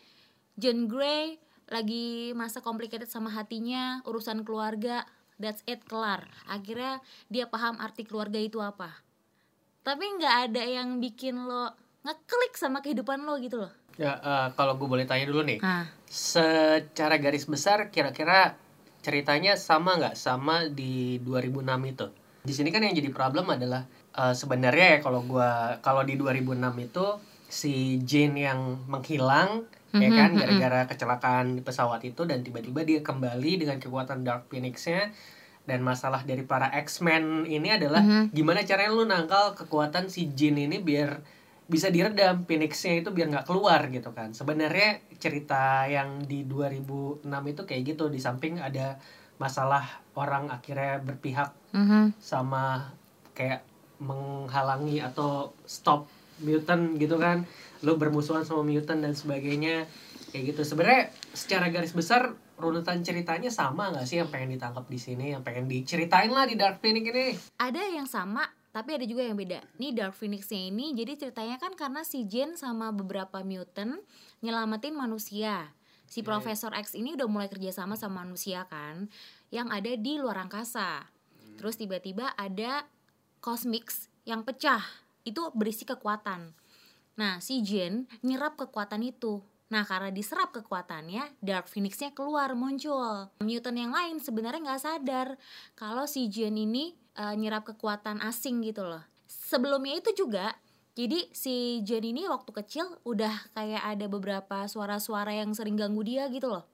John 0.57 0.89
Grey 0.89 1.37
lagi 1.69 2.33
masa 2.33 2.63
complicated 2.63 3.11
sama 3.11 3.29
hatinya 3.29 4.01
urusan 4.07 4.41
keluarga 4.41 5.05
that's 5.37 5.61
it 5.69 5.85
kelar. 5.85 6.25
Akhirnya 6.49 7.03
dia 7.29 7.45
paham 7.45 7.77
arti 7.77 8.07
keluarga 8.07 8.41
itu 8.41 8.57
apa. 8.57 9.05
Tapi 9.85 10.03
nggak 10.17 10.35
ada 10.51 10.63
yang 10.65 10.97
bikin 10.97 11.37
lo 11.45 11.71
ngeklik 12.01 12.57
sama 12.57 12.81
kehidupan 12.81 13.23
lo 13.23 13.37
gitu 13.37 13.61
loh 13.61 13.73
Ya, 13.97 14.13
eh, 14.15 14.47
kalau 14.53 14.77
gue 14.77 14.85
boleh 14.85 15.09
tanya 15.09 15.25
dulu 15.25 15.41
nih, 15.41 15.59
ah 15.61 15.85
secara 16.07 17.19
garis 17.19 17.43
besar 17.43 17.91
kira-kira 17.91 18.55
ceritanya 19.03 19.59
sama 19.59 19.99
nggak 19.99 20.15
sama 20.15 20.71
di 20.71 21.19
2006 21.19 21.81
itu? 21.83 22.07
Di 22.41 22.53
sini 22.55 22.71
kan 22.71 22.79
yang 22.79 22.95
jadi 22.95 23.11
problem 23.11 23.49
adalah 23.49 23.83
eh, 24.13 24.31
sebenarnya 24.31 24.97
ya 24.97 24.99
kalau 25.01 25.21
gua 25.21 25.81
kalau 25.81 26.01
di 26.01 26.15
2006 26.15 26.55
itu 26.79 27.05
si 27.43 27.99
Jane 28.01 28.37
yang 28.45 28.59
menghilang 28.85 29.65
ya 29.93 30.07
Mhm, 30.07 30.13
kan 30.13 30.29
mhm. 30.29 30.37
gara-gara 30.37 30.79
kecelakaan 30.85 31.45
di 31.57 31.61
pesawat 31.61 32.03
itu 32.03 32.21
dan 32.23 32.43
tiba-tiba 32.43 32.83
dia 32.83 32.99
kembali 33.01 33.51
dengan 33.57 33.77
kekuatan 33.77 34.21
Dark 34.21 34.45
Phoenix-nya 34.47 35.09
dan 35.63 35.79
masalah 35.81 36.21
dari 36.21 36.43
para 36.43 36.69
X-Men 36.77 37.43
ini 37.43 37.73
adalah 37.73 37.99
Mhm. 37.99 38.29
gimana 38.29 38.61
caranya 38.61 38.93
lu 38.93 39.03
nangkal 39.03 39.55
kekuatan 39.55 40.05
si 40.07 40.29
Jin 40.31 40.55
ini 40.55 40.77
biar 40.77 41.19
bisa 41.67 41.91
diredam 41.91 42.47
Phoenix-nya 42.47 43.03
itu 43.03 43.11
biar 43.11 43.27
nggak 43.27 43.47
keluar 43.47 43.91
gitu 43.91 44.15
kan. 44.15 44.31
Sebenarnya 44.31 45.03
cerita 45.19 45.83
yang 45.85 46.23
di 46.23 46.47
2006 46.47 47.27
itu 47.45 47.61
kayak 47.63 47.81
gitu. 47.85 48.07
Di 48.07 48.17
samping 48.17 48.57
ada 48.57 48.95
masalah 49.37 49.83
orang 50.15 50.49
akhirnya 50.49 51.03
berpihak 51.03 51.51
Mhm. 51.75 52.15
sama 52.17 52.89
kayak 53.35 53.61
menghalangi 53.99 55.03
atau 55.03 55.53
stop 55.63 56.07
mutant 56.39 56.95
gitu 56.95 57.19
kan. 57.19 57.43
Lu 57.83 57.99
bermusuhan 57.99 58.41
sama 58.41 58.63
mutant 58.63 59.03
dan 59.03 59.13
sebagainya 59.13 59.85
kayak 60.31 60.55
gitu. 60.55 60.61
Sebenarnya 60.63 61.11
secara 61.35 61.67
garis 61.67 61.91
besar 61.91 62.31
runutan 62.57 63.05
ceritanya 63.05 63.53
sama 63.53 63.93
nggak 63.93 64.07
sih 64.07 64.17
yang 64.17 64.33
pengen 64.33 64.57
ditangkap 64.57 64.85
di 64.89 64.97
sini 64.97 65.29
yang 65.29 65.45
pengen 65.45 65.69
diceritain 65.69 66.33
lah 66.33 66.49
di 66.49 66.57
Dark 66.57 66.81
Phoenix 66.81 67.05
ini? 67.05 67.27
Ada 67.61 67.93
yang 67.93 68.09
sama 68.09 68.41
tapi 68.77 68.93
ada 68.93 69.09
juga 69.09 69.25
yang 69.25 69.33
beda. 69.33 69.65
Nih 69.81 69.89
Dark 69.97 70.13
Phoenix-nya 70.13 70.69
ini 70.69 70.93
jadi 70.93 71.17
ceritanya 71.17 71.57
kan 71.57 71.73
karena 71.73 72.05
si 72.05 72.29
Jane 72.29 72.53
sama 72.53 72.93
beberapa 72.93 73.41
mutant 73.41 73.97
nyelamatin 74.45 74.93
manusia. 74.93 75.73
Si 76.05 76.21
Oke. 76.21 76.29
Profesor 76.29 76.77
X 76.77 76.93
ini 76.93 77.17
udah 77.17 77.25
mulai 77.25 77.49
kerjasama 77.49 77.97
sama 77.97 78.21
manusia 78.21 78.69
kan, 78.69 79.09
yang 79.49 79.73
ada 79.73 79.89
di 79.97 80.21
luar 80.21 80.45
angkasa. 80.45 81.09
Terus 81.57 81.81
tiba-tiba 81.81 82.37
ada 82.37 82.85
Cosmix 83.41 84.13
yang 84.29 84.45
pecah, 84.45 84.85
itu 85.25 85.49
berisi 85.57 85.81
kekuatan. 85.83 86.53
Nah, 87.17 87.41
si 87.41 87.65
Jen 87.65 88.05
nyerap 88.21 88.61
kekuatan 88.61 89.01
itu. 89.01 89.41
Nah, 89.67 89.83
karena 89.83 90.13
diserap 90.13 90.55
kekuatannya, 90.55 91.43
Dark 91.43 91.67
Phoenix-nya 91.67 92.15
keluar, 92.15 92.55
muncul. 92.55 93.27
Mutant 93.43 93.75
yang 93.75 93.91
lain 93.91 94.23
sebenarnya 94.23 94.63
nggak 94.63 94.83
sadar 94.85 95.27
kalau 95.75 96.07
si 96.07 96.31
Jen 96.31 96.55
ini 96.55 96.95
uh, 97.17 97.35
nyerap 97.35 97.65
kekuatan 97.67 98.21
asing 98.23 98.63
gitu 98.63 98.85
loh. 98.85 99.03
Sebelumnya 99.27 99.99
itu 99.99 100.13
juga, 100.15 100.55
jadi 100.95 101.27
si 101.35 101.83
Jen 101.83 102.05
ini 102.05 102.29
waktu 102.29 102.53
kecil 102.53 102.87
udah 103.03 103.51
kayak 103.51 103.83
ada 103.83 104.05
beberapa 104.07 104.63
suara-suara 104.69 105.35
yang 105.35 105.51
sering 105.51 105.75
ganggu 105.75 106.05
dia 106.05 106.29
gitu 106.31 106.47
loh. 106.47 106.65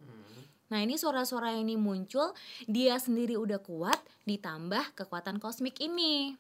Nah 0.70 0.82
ini 0.82 0.98
suara-suara 0.98 1.54
ini 1.54 1.78
muncul, 1.78 2.34
dia 2.66 2.98
sendiri 2.98 3.38
udah 3.38 3.62
kuat, 3.62 4.00
ditambah 4.26 4.98
kekuatan 4.98 5.38
kosmik 5.38 5.78
ini. 5.84 6.34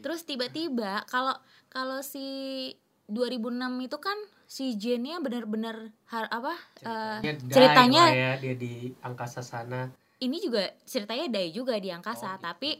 Terus 0.00 0.24
tiba-tiba 0.24 1.04
kalau 1.06 1.36
kalau 1.68 2.00
si 2.00 2.72
2006 3.12 3.86
itu 3.86 3.98
kan 4.00 4.18
si 4.48 4.74
Jennya 4.80 5.20
benar-benar 5.20 5.92
apa 6.10 6.54
ceritanya, 6.80 7.30
uh, 7.30 7.52
ceritanya 7.52 8.04
ya, 8.10 8.32
dia 8.40 8.54
di 8.56 8.90
angkasa 9.04 9.44
sana. 9.44 9.92
Ini 10.22 10.36
juga 10.38 10.70
ceritanya 10.86 11.26
Dai 11.30 11.50
juga 11.50 11.74
di 11.78 11.90
angkasa, 11.90 12.34
oh, 12.34 12.36
gitu. 12.38 12.44
tapi 12.46 12.70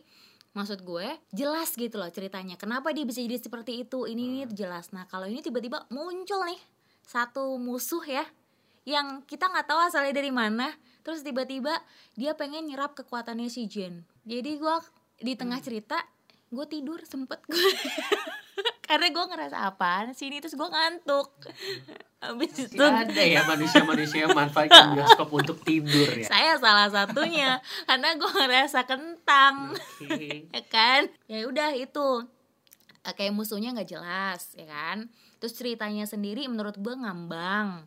maksud 0.55 0.87
gue 0.87 1.07
jelas 1.35 1.75
gitu 1.75 1.99
loh 1.99 2.09
ceritanya. 2.09 2.55
Kenapa 2.55 2.95
dia 2.95 3.03
bisa 3.03 3.19
jadi 3.19 3.43
seperti 3.43 3.83
itu? 3.83 4.07
Ini 4.07 4.23
hmm. 4.23 4.31
ini 4.31 4.41
jelas. 4.55 4.95
Nah, 4.95 5.05
kalau 5.11 5.27
ini 5.27 5.43
tiba-tiba 5.43 5.85
muncul 5.91 6.47
nih 6.47 6.61
satu 7.05 7.59
musuh 7.61 8.01
ya 8.07 8.25
yang 8.89 9.21
kita 9.27 9.51
nggak 9.51 9.67
tahu 9.67 9.81
asalnya 9.83 10.15
dari 10.15 10.31
mana. 10.31 10.71
Terus 11.05 11.21
tiba-tiba 11.21 11.75
dia 12.17 12.33
pengen 12.33 12.65
nyerap 12.65 12.97
kekuatannya 12.97 13.51
si 13.53 13.69
Jen. 13.69 14.07
Jadi 14.25 14.57
gue 14.57 14.75
di 15.21 15.35
tengah 15.37 15.59
hmm. 15.61 15.67
cerita 15.67 15.99
gue 16.55 16.67
tidur 16.71 17.03
sempet 17.03 17.43
gue 17.51 17.59
karena 18.85 19.09
gue 19.09 19.25
ngerasa 19.25 19.57
apa 19.73 20.13
sini 20.13 20.41
terus 20.45 20.57
gue 20.57 20.69
ngantuk. 20.69 21.33
Habis 22.21 22.69
itu 22.69 22.81
ada 22.81 23.21
ya 23.21 23.45
manusia-manusia 23.45 24.29
yang 24.29 24.37
manfaatkan 24.37 24.93
bioskop 24.97 25.29
untuk 25.33 25.61
tidur 25.65 26.09
ya? 26.13 26.29
Saya 26.29 26.57
salah 26.61 26.89
satunya 26.89 27.61
karena 27.89 28.17
gue 28.17 28.31
ngerasa 28.31 28.85
kentang. 28.85 29.77
Okay. 30.01 30.49
ya 30.57 30.63
kan? 30.69 31.09
Ya 31.29 31.49
udah 31.49 31.73
itu. 31.77 32.29
Kayak 33.05 33.37
musuhnya 33.37 33.77
nggak 33.77 33.89
jelas 33.89 34.53
ya 34.57 34.65
kan? 34.69 35.09
Terus 35.41 35.57
ceritanya 35.57 36.09
sendiri 36.09 36.45
menurut 36.49 36.77
gue 36.81 36.95
ngambang. 36.97 37.85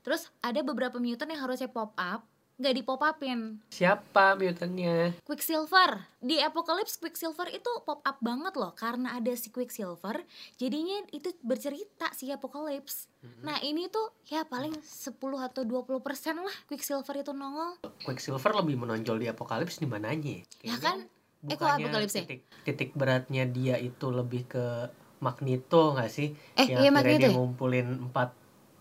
Terus 0.00 0.28
ada 0.40 0.60
beberapa 0.64 0.96
mutant 0.96 1.28
yang 1.28 1.44
harusnya 1.44 1.68
pop 1.68 1.92
up 1.96 2.29
nggak 2.60 2.76
di 2.76 2.82
pop 2.84 3.00
upin 3.00 3.56
siapa 3.72 4.36
mutantnya 4.36 5.16
Quicksilver 5.24 6.04
di 6.20 6.36
Apocalypse 6.44 7.00
Quicksilver 7.00 7.48
itu 7.48 7.72
pop 7.88 8.04
up 8.04 8.20
banget 8.20 8.52
loh 8.60 8.76
karena 8.76 9.16
ada 9.16 9.32
si 9.32 9.48
Quicksilver 9.48 10.20
jadinya 10.60 11.00
itu 11.16 11.32
bercerita 11.40 12.12
si 12.12 12.28
Apocalypse 12.28 13.08
mm-hmm. 13.24 13.42
nah 13.48 13.56
ini 13.64 13.88
tuh 13.88 14.12
ya 14.28 14.44
paling 14.44 14.76
10 14.76 15.16
atau 15.16 15.62
20 15.64 16.04
persen 16.04 16.36
lah 16.36 16.56
Quicksilver 16.68 17.24
itu 17.24 17.32
nongol 17.32 17.80
Quicksilver 18.04 18.52
lebih 18.60 18.76
menonjol 18.76 19.16
di 19.16 19.26
Apocalypse 19.32 19.80
di 19.80 19.88
mananya 19.88 20.44
ya 20.60 20.76
kan 20.76 21.08
eh 21.48 21.56
kok 21.56 21.64
Apocalypse 21.64 22.20
ya? 22.20 22.28
titik, 22.28 22.40
titik 22.68 22.90
beratnya 22.92 23.48
dia 23.48 23.80
itu 23.80 24.12
lebih 24.12 24.44
ke 24.44 24.92
Magneto 25.20 25.92
gak 25.92 26.08
sih? 26.08 26.32
Eh, 26.56 26.64
yang 26.64 26.80
iya 26.80 26.90
Magneto. 26.90 27.20
dia 27.20 27.28
ya? 27.28 27.36
ngumpulin 27.36 28.08
empat 28.08 28.39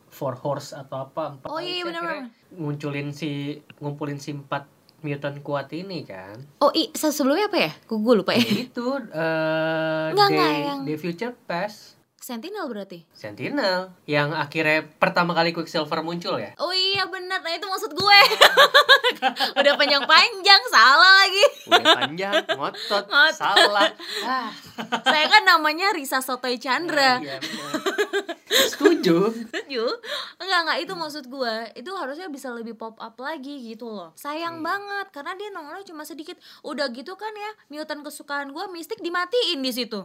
four 0.09 0.35
horse 0.37 0.73
atau 0.73 1.05
apa 1.09 1.37
empat 1.37 1.47
oh 1.49 1.61
iya 1.61 1.85
benar 1.85 2.29
munculin 2.53 3.13
si 3.13 3.61
ngumpulin 3.77 4.17
si 4.17 4.33
empat 4.33 4.65
mutant 4.99 5.39
kuat 5.39 5.71
ini 5.71 6.03
kan? 6.03 6.35
Oh 6.59 6.71
iya 6.75 6.91
sebelumnya 6.91 7.47
apa 7.47 7.57
ya? 7.57 7.71
Gue 7.87 8.15
lupa 8.19 8.35
ya, 8.35 8.43
ya 8.43 8.67
itu 8.67 8.87
uh, 8.91 10.11
nggak, 10.11 10.27
the, 10.27 10.47
yang... 10.67 10.79
the 10.83 10.95
future 10.99 11.33
past. 11.47 11.99
Sentinel 12.19 12.69
berarti? 12.69 13.09
Sentinel 13.09 13.89
Yang 14.05 14.37
akhirnya 14.37 14.85
pertama 15.01 15.33
kali 15.33 15.49
Quicksilver 15.49 16.05
muncul 16.05 16.37
ya? 16.37 16.53
Oh 16.61 16.69
iya 16.69 17.07
benar, 17.09 17.41
nah 17.41 17.49
itu 17.49 17.65
maksud 17.65 17.89
gue. 17.95 18.19
Udah 19.59 19.73
panjang-panjang, 19.73 20.61
salah 20.69 21.25
lagi. 21.25 21.45
Udah 21.71 21.85
panjang, 21.95 22.33
ngotot, 22.53 23.09
ngotot. 23.09 23.33
salah. 23.33 23.89
Ah. 24.21 24.51
Saya 25.09 25.25
kan 25.25 25.41
namanya 25.47 25.89
Risa 25.95 26.21
Sotoy 26.21 26.61
Chandra. 26.61 27.17
Ya, 27.17 27.39
iya, 27.39 27.78
Setuju. 28.71 29.31
Setuju? 29.31 29.83
Enggak, 30.41 30.59
enggak, 30.65 30.77
itu 30.83 30.93
maksud 30.97 31.23
gue 31.29 31.55
Itu 31.77 31.91
harusnya 31.95 32.27
bisa 32.27 32.49
lebih 32.51 32.75
pop 32.75 32.97
up 32.99 33.15
lagi 33.21 33.61
gitu 33.63 33.87
loh. 33.87 34.11
Sayang 34.17 34.59
hmm. 34.59 34.65
banget, 34.65 35.07
karena 35.13 35.33
dia 35.37 35.49
nongolnya 35.53 35.85
cuma 35.87 36.03
sedikit. 36.03 36.35
Udah 36.65 36.89
gitu 36.91 37.15
kan 37.15 37.31
ya, 37.31 37.51
mutant 37.71 38.01
kesukaan 38.03 38.51
gue 38.51 38.65
Mistik 38.73 38.99
dimatiin 38.99 39.59
di 39.61 39.71
situ. 39.71 40.03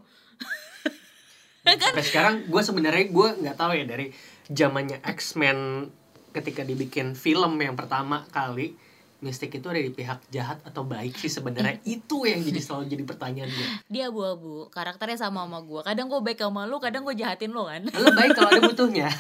Kan? 1.65 1.81
sampai 1.81 2.05
sekarang 2.05 2.35
gue 2.45 2.61
sebenarnya 2.61 3.09
gue 3.09 3.29
nggak 3.41 3.57
tahu 3.57 3.73
ya 3.73 3.89
dari 3.89 4.13
zamannya 4.53 5.01
X-Men 5.01 5.89
ketika 6.37 6.61
dibikin 6.61 7.17
film 7.17 7.57
yang 7.57 7.73
pertama 7.73 8.29
kali 8.29 8.77
Mistik 9.25 9.57
itu 9.57 9.65
ada 9.65 9.81
di 9.81 9.89
pihak 9.89 10.29
jahat 10.29 10.61
atau 10.69 10.85
baik 10.85 11.17
sih 11.17 11.33
sebenarnya. 11.33 11.81
Itu 11.97 12.29
yang 12.29 12.45
jadi 12.45 12.61
selalu 12.61 12.93
jadi 12.93 13.05
pertanyaan 13.09 13.49
gue 13.49 13.69
dia 13.89 14.13
abu-abu 14.13 14.69
karakternya 14.69 15.17
sama 15.17 15.49
sama 15.49 15.65
gue 15.65 15.81
kadang 15.81 16.13
gue 16.13 16.21
baik 16.21 16.45
sama 16.45 16.69
lu 16.69 16.77
kadang 16.77 17.09
gue 17.09 17.17
jahatin 17.17 17.57
lo 17.57 17.65
kan? 17.65 17.89
Lo 17.89 18.13
baik 18.13 18.37
kalau 18.37 18.53
ada 18.53 18.63
butuhnya. 18.63 19.09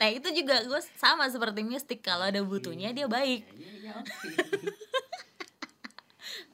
Nah 0.00 0.08
itu 0.10 0.28
juga 0.34 0.64
gue 0.64 0.80
sama 0.98 1.30
seperti 1.30 1.62
Mistik. 1.62 2.02
Kalau 2.02 2.26
ada 2.26 2.42
butuhnya 2.42 2.90
dia 2.90 3.06
baik. 3.06 3.46
Iya, 3.54 3.70
iya, 3.78 3.94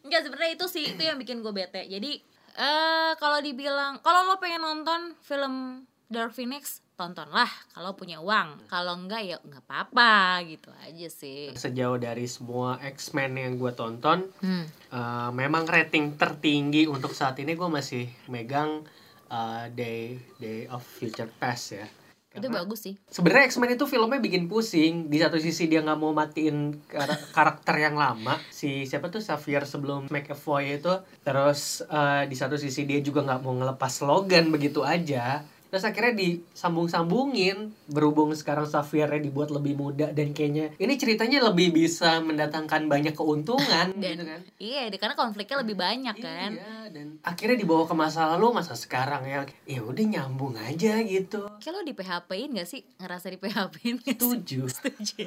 Enggak 0.04 0.28
sebenarnya 0.28 0.52
itu 0.60 0.66
sih 0.68 0.84
itu 0.92 1.00
yang 1.00 1.16
bikin 1.16 1.40
gue 1.40 1.52
bete. 1.54 1.88
Jadi 1.88 2.20
eh 2.54 3.12
kalau 3.16 3.40
dibilang 3.40 4.04
kalau 4.04 4.28
lo 4.28 4.36
pengen 4.36 4.60
nonton 4.60 5.16
film 5.24 5.86
Dark 6.12 6.36
Phoenix 6.36 6.83
tontonlah 6.94 7.50
kalau 7.74 7.98
punya 7.98 8.22
uang. 8.22 8.70
Kalau 8.70 8.94
enggak 8.94 9.22
ya 9.26 9.36
nggak 9.42 9.66
apa-apa 9.66 10.42
gitu 10.46 10.70
aja 10.82 11.08
sih. 11.10 11.50
Sejauh 11.54 11.98
dari 11.98 12.26
semua 12.30 12.78
X-Men 12.80 13.34
yang 13.34 13.52
gue 13.58 13.74
tonton 13.74 14.30
hmm. 14.40 14.94
uh, 14.94 15.30
memang 15.34 15.66
rating 15.66 16.14
tertinggi 16.14 16.86
untuk 16.86 17.12
saat 17.12 17.38
ini 17.42 17.58
gue 17.58 17.68
masih 17.68 18.06
megang 18.30 18.86
uh, 19.30 19.66
Day 19.74 20.18
Day 20.38 20.70
of 20.70 20.86
Future 20.86 21.30
Past 21.30 21.66
ya. 21.74 21.86
Itu 22.34 22.50
bagus 22.50 22.82
sih. 22.82 22.98
sebenarnya 23.06 23.46
X-Men 23.46 23.78
itu 23.78 23.86
filmnya 23.86 24.18
bikin 24.18 24.50
pusing. 24.50 25.06
Di 25.06 25.22
satu 25.22 25.38
sisi 25.38 25.70
dia 25.70 25.86
nggak 25.86 25.98
mau 26.02 26.10
matiin 26.10 26.82
kar 26.90 27.06
karakter 27.36 27.78
yang 27.78 27.94
lama. 27.94 28.34
Si 28.50 28.90
siapa 28.90 29.06
tuh 29.06 29.22
Xavier 29.22 29.62
sebelum 29.62 30.10
McAvoy 30.10 30.82
itu. 30.82 30.90
Terus 31.22 31.86
uh, 31.86 32.26
di 32.26 32.34
satu 32.34 32.58
sisi 32.58 32.90
dia 32.90 32.98
juga 32.98 33.22
nggak 33.22 33.40
mau 33.42 33.54
ngelepas 33.54 34.02
slogan 34.02 34.50
begitu 34.50 34.82
aja 34.82 35.46
terus 35.74 35.90
akhirnya 35.90 36.14
disambung-sambungin 36.14 37.74
berhubung 37.90 38.30
sekarang 38.30 38.70
Xaviernya 38.70 39.18
dibuat 39.18 39.50
lebih 39.50 39.74
muda 39.74 40.14
dan 40.14 40.30
kayaknya 40.30 40.70
ini 40.78 40.94
ceritanya 40.94 41.50
lebih 41.50 41.74
bisa 41.74 42.22
mendatangkan 42.22 42.86
banyak 42.86 43.10
keuntungan 43.18 43.90
dan, 43.98 44.14
gitu 44.14 44.22
kan. 44.22 44.40
iya 44.62 44.86
karena 44.94 45.18
konfliknya 45.18 45.66
lebih 45.66 45.74
banyak 45.74 46.14
kan. 46.22 46.54
iya 46.54 46.86
dan 46.94 47.18
akhirnya 47.26 47.58
dibawa 47.58 47.90
ke 47.90 47.94
masa 47.98 48.30
lalu 48.38 48.54
masa 48.54 48.78
sekarang 48.78 49.26
ya. 49.26 49.42
Ya 49.66 49.82
udah 49.82 50.04
nyambung 50.06 50.54
aja 50.54 51.02
gitu. 51.02 51.50
Kalau 51.58 51.82
di 51.82 51.90
PHP-in 51.90 52.54
gak 52.54 52.70
sih? 52.70 52.86
Ngerasa 53.02 53.34
di 53.34 53.38
PHP-in 53.42 53.98
setuju. 53.98 54.68
Setuju. 54.74 55.26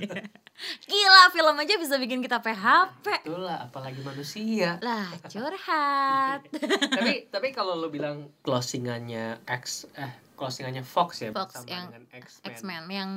Gila 0.88 1.24
film 1.36 1.56
aja 1.60 1.76
bisa 1.76 2.00
bikin 2.00 2.24
kita 2.24 2.40
PHP 2.40 3.28
itulah 3.28 3.68
apalagi 3.68 4.00
manusia. 4.00 4.80
Lah 4.80 5.12
curhat. 5.28 6.48
Tapi 6.98 7.28
tapi 7.28 7.48
kalau 7.52 7.76
lo 7.76 7.92
bilang 7.92 8.32
closingannya 8.46 9.44
X 9.44 9.92
eh 9.98 10.28
closingannya 10.38 10.86
Fox 10.86 11.26
ya 11.26 11.34
Fox 11.34 11.66
yang 11.66 11.90
X-Men. 12.46 12.86
yang 12.88 13.12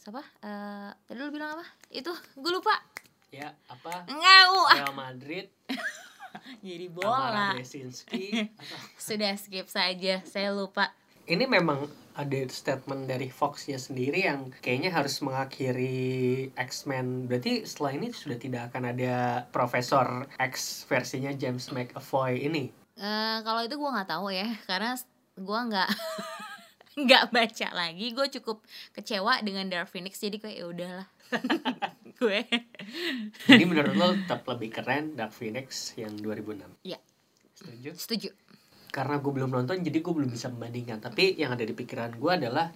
siapa? 0.00 0.24
Uh, 0.40 0.90
tadi 1.04 1.20
lu 1.20 1.28
bilang 1.28 1.60
apa? 1.60 1.66
Itu 1.92 2.10
gue 2.16 2.52
lupa. 2.52 2.72
Ya, 3.28 3.52
apa? 3.68 4.08
Enggak, 4.08 4.42
uh. 4.48 4.68
Real 4.72 4.94
Madrid. 4.96 5.46
Jadi 6.66 6.86
bola. 6.88 7.54
Sudah 9.06 9.32
skip 9.36 9.68
saja, 9.68 10.24
saya 10.24 10.50
lupa. 10.50 10.90
Ini 11.24 11.44
memang 11.48 11.88
ada 12.14 12.40
statement 12.46 13.10
dari 13.10 13.26
Foxnya 13.26 13.80
sendiri 13.80 14.22
yang 14.22 14.54
kayaknya 14.62 14.94
harus 14.94 15.18
mengakhiri 15.18 16.50
X-Men. 16.54 17.26
Berarti 17.26 17.66
setelah 17.66 17.92
ini 17.96 18.14
sudah 18.14 18.38
tidak 18.38 18.62
akan 18.70 18.94
ada 18.94 19.44
Profesor 19.50 20.28
X 20.38 20.84
versinya 20.86 21.34
James 21.34 21.74
McAvoy 21.74 22.44
ini. 22.44 22.70
Uh, 22.94 23.42
kalau 23.42 23.66
itu 23.66 23.74
gue 23.74 23.90
nggak 23.90 24.10
tahu 24.14 24.30
ya, 24.30 24.46
karena 24.70 24.94
gue 25.34 25.60
nggak 25.66 25.90
nggak 26.94 27.34
baca 27.34 27.68
lagi 27.74 28.14
gue 28.14 28.26
cukup 28.38 28.62
kecewa 28.94 29.42
dengan 29.42 29.66
Dark 29.66 29.90
Phoenix 29.90 30.22
jadi 30.22 30.38
kayak 30.38 30.56
ya 30.62 30.66
udahlah. 30.70 31.08
Gue. 32.20 32.46
Jadi 33.50 33.64
menurut 33.66 33.94
lo 33.98 34.14
tetap 34.14 34.46
lebih 34.46 34.70
keren 34.70 35.18
Dark 35.18 35.34
Phoenix 35.34 35.98
yang 35.98 36.14
2006 36.22 36.86
Iya. 36.86 36.98
Setuju? 37.54 37.90
Setuju. 37.98 38.28
Karena 38.94 39.18
gue 39.18 39.32
belum 39.34 39.50
nonton 39.50 39.82
jadi 39.82 39.98
gue 39.98 40.14
belum 40.14 40.30
bisa 40.30 40.46
membandingkan. 40.54 41.02
Tapi 41.02 41.34
yang 41.34 41.50
ada 41.58 41.66
di 41.66 41.74
pikiran 41.74 42.14
gue 42.14 42.30
adalah 42.30 42.70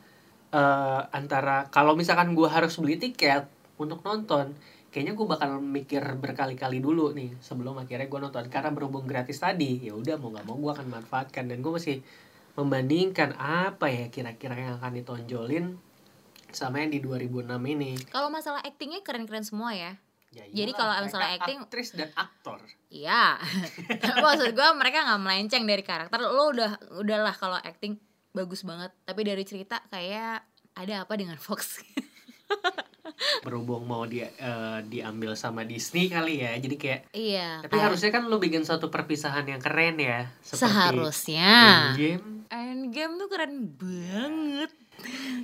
uh, 0.51 1.03
antara 1.15 1.71
kalau 1.71 1.95
misalkan 1.95 2.35
gue 2.35 2.49
harus 2.51 2.75
beli 2.83 2.99
tiket 2.99 3.47
untuk 3.79 4.03
nonton 4.03 4.59
kayaknya 4.89 5.15
gue 5.15 5.27
bakal 5.29 5.61
mikir 5.61 6.01
berkali-kali 6.17 6.81
dulu 6.81 7.13
nih 7.13 7.37
sebelum 7.39 7.79
akhirnya 7.79 8.11
gue 8.11 8.19
nonton. 8.19 8.45
Karena 8.51 8.75
berhubung 8.75 9.07
gratis 9.07 9.39
tadi 9.39 9.87
ya 9.87 9.95
udah 9.95 10.19
mau 10.19 10.35
nggak 10.35 10.47
mau 10.51 10.59
gue 10.59 10.73
akan 10.75 10.87
manfaatkan. 10.91 11.47
Dan 11.47 11.63
gue 11.63 11.71
masih 11.71 12.03
membandingkan 12.59 13.39
apa 13.39 13.87
ya 13.87 14.11
kira-kira 14.11 14.59
yang 14.59 14.83
akan 14.83 14.99
ditonjolin 14.99 15.79
sama 16.51 16.83
yang 16.83 16.91
di 16.91 16.99
2006 16.99 17.55
ini. 17.55 17.95
Kalau 18.11 18.35
masalah 18.35 18.59
actingnya 18.67 19.07
keren-keren 19.07 19.47
semua 19.47 19.79
ya. 19.79 19.95
Ya 20.35 20.45
Jadi 20.51 20.75
kalau 20.77 20.93
masalah 20.99 21.39
acting- 21.39 21.63
aktris 21.63 21.95
dan 21.95 22.11
aktor. 22.19 22.61
Iya. 22.91 23.39
Maksud 24.25 24.53
gue 24.53 24.69
mereka 24.75 25.07
nggak 25.07 25.23
melenceng 25.23 25.65
dari 25.65 25.87
karakter. 25.87 26.19
Lo 26.19 26.51
udah 26.51 26.99
udahlah 26.99 27.33
kalau 27.33 27.57
acting 27.63 27.97
bagus 28.35 28.67
banget. 28.67 28.91
Tapi 29.07 29.21
dari 29.23 29.45
cerita 29.47 29.79
kayak 29.89 30.43
ada 30.75 31.07
apa 31.07 31.15
dengan 31.15 31.39
Fox? 31.39 31.79
Berhubung 33.45 33.89
mau 33.89 34.05
dia 34.05 34.29
eh, 34.37 34.79
diambil 34.85 35.33
sama 35.33 35.65
Disney 35.65 36.13
kali 36.13 36.45
ya. 36.45 36.59
Jadi 36.61 36.77
kayak 36.77 37.01
iya. 37.17 37.65
tapi 37.65 37.79
kayak 37.79 37.87
harusnya 37.89 38.11
kan 38.13 38.29
lu 38.29 38.37
bikin 38.37 38.69
suatu 38.69 38.93
perpisahan 38.93 39.49
yang 39.49 39.63
keren 39.63 39.97
ya. 39.97 40.29
Seperti 40.45 40.61
seharusnya. 40.69 41.53
Endgame. 41.97 42.38
Endgame 42.49 43.17
tuh 43.17 43.29
keren 43.29 43.55
banget. 43.73 44.71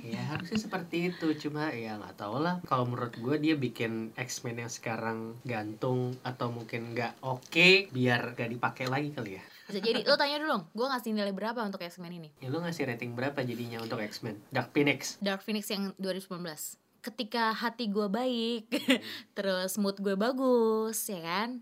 Ya 0.03 0.19
harusnya 0.35 0.59
seperti 0.59 1.09
itu. 1.09 1.31
Cuma 1.39 1.71
ya 1.71 1.95
nggak 1.95 2.19
tau 2.19 2.37
lah. 2.37 2.59
Kalau 2.67 2.83
menurut 2.83 3.15
gue 3.15 3.35
dia 3.39 3.55
bikin 3.55 4.11
X-Men 4.13 4.65
yang 4.65 4.71
sekarang 4.71 5.39
gantung 5.41 6.17
atau 6.21 6.51
mungkin 6.51 6.91
nggak 6.91 7.23
oke 7.23 7.87
biar 7.89 8.35
gak 8.35 8.51
dipakai 8.51 8.91
lagi 8.91 9.15
kali 9.15 9.39
ya. 9.39 9.43
Bisa 9.65 9.79
jadi. 9.79 10.03
Lo 10.03 10.19
tanya 10.19 10.37
dulu 10.37 10.49
dong, 10.51 10.63
gue 10.73 10.85
ngasih 10.85 11.11
nilai 11.13 11.33
berapa 11.33 11.57
untuk 11.63 11.81
X-Men 11.81 12.13
ini? 12.13 12.29
ya 12.37 12.51
lu 12.51 12.59
ngasih 12.59 12.85
rating 12.85 13.15
berapa 13.15 13.41
jadinya 13.41 13.79
untuk 13.79 13.97
X-Men? 13.97 14.37
Dark 14.51 14.75
Phoenix. 14.75 15.17
Dark 15.23 15.41
Phoenix 15.41 15.71
yang 15.71 15.95
2019 15.97 16.41
ketika 16.99 17.53
hati 17.53 17.85
gue 17.85 18.09
baik 18.09 18.65
terus 19.37 19.77
mood 19.77 20.01
gue 20.01 20.13
bagus 20.13 20.99
ya 21.05 21.21
kan? 21.21 21.61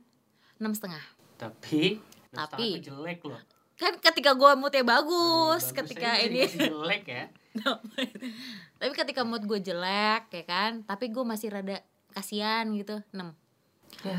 Enam 0.58 0.74
setengah. 0.74 1.04
Tapi 1.38 2.00
Tapi- 2.34 2.80
tapi 2.80 2.82
jelek 2.82 3.22
loh 3.24 3.38
kan 3.74 3.98
ketika 3.98 4.34
gue 4.34 4.52
moodnya 4.56 4.86
bagus, 4.86 5.64
Bagus. 5.70 5.78
Ketika 5.78 6.18
aja 6.18 6.26
ini. 6.26 6.46
jelek 6.46 7.04
ya. 7.06 7.26
Tapi 8.80 8.92
ketika 8.94 9.22
mood 9.24 9.46
gue 9.46 9.60
jelek 9.62 10.28
ya 10.30 10.44
kan 10.44 10.82
tapi 10.84 11.14
gue 11.14 11.22
masih 11.24 11.54
rada 11.54 11.80
kasihan 12.12 12.66
gitu 12.74 13.02
6 13.14 13.34
ya 14.04 14.18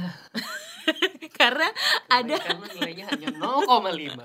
karena 1.38 1.66
ada 2.06 2.34
nilainya 2.74 3.10
hanya 3.10 3.28
0,5 3.34 4.22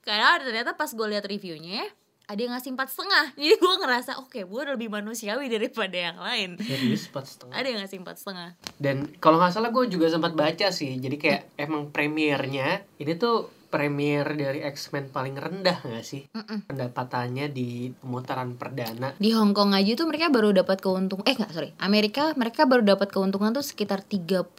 karena 0.00 0.40
ternyata 0.40 0.72
pas 0.74 0.88
gue 0.88 1.06
lihat 1.12 1.24
reviewnya 1.28 1.84
ada 2.26 2.40
yang 2.40 2.52
ngasih 2.56 2.72
empat 2.72 2.88
setengah 2.94 3.24
jadi 3.36 3.54
gue 3.60 3.74
ngerasa 3.84 4.10
oke 4.24 4.40
gue 4.40 4.60
udah 4.64 4.74
lebih 4.74 4.88
manusiawi 4.88 5.50
daripada 5.50 5.96
yang 5.98 6.18
lain. 6.18 6.56
Serius 6.58 7.12
4 7.12 7.20
setengah 7.26 7.54
ada 7.54 7.66
yang 7.68 7.78
ngasih 7.84 7.98
empat 8.00 8.16
setengah 8.16 8.48
Dan 8.80 8.96
kalau 9.20 9.36
nggak 9.36 9.52
salah 9.52 9.70
gue 9.70 9.84
juga 9.90 10.08
sempat 10.08 10.32
baca 10.32 10.68
sih, 10.72 10.96
jadi 10.96 11.16
kayak 11.20 11.42
emang 11.58 11.92
premiernya 11.92 12.86
ini 12.96 13.12
tuh 13.20 13.59
premier 13.70 14.26
dari 14.34 14.60
X-Men 14.66 15.14
paling 15.14 15.38
rendah 15.38 15.78
nggak 15.86 16.04
sih? 16.04 16.26
Mm-mm. 16.34 16.66
pendapatannya 16.66 17.46
di 17.54 17.94
pemutaran 17.94 18.58
perdana? 18.58 19.14
di 19.16 19.30
Hong 19.30 19.54
Kong 19.54 19.72
aja 19.72 19.94
tuh 19.94 20.10
mereka 20.10 20.28
baru 20.28 20.50
dapat 20.50 20.82
keuntungan 20.82 21.24
eh 21.24 21.38
nggak 21.38 21.52
sorry. 21.54 21.70
Amerika 21.78 22.34
mereka 22.34 22.66
baru 22.66 22.82
dapat 22.82 23.14
keuntungan 23.14 23.54
tuh 23.54 23.62
sekitar 23.62 24.02
33 24.02 24.50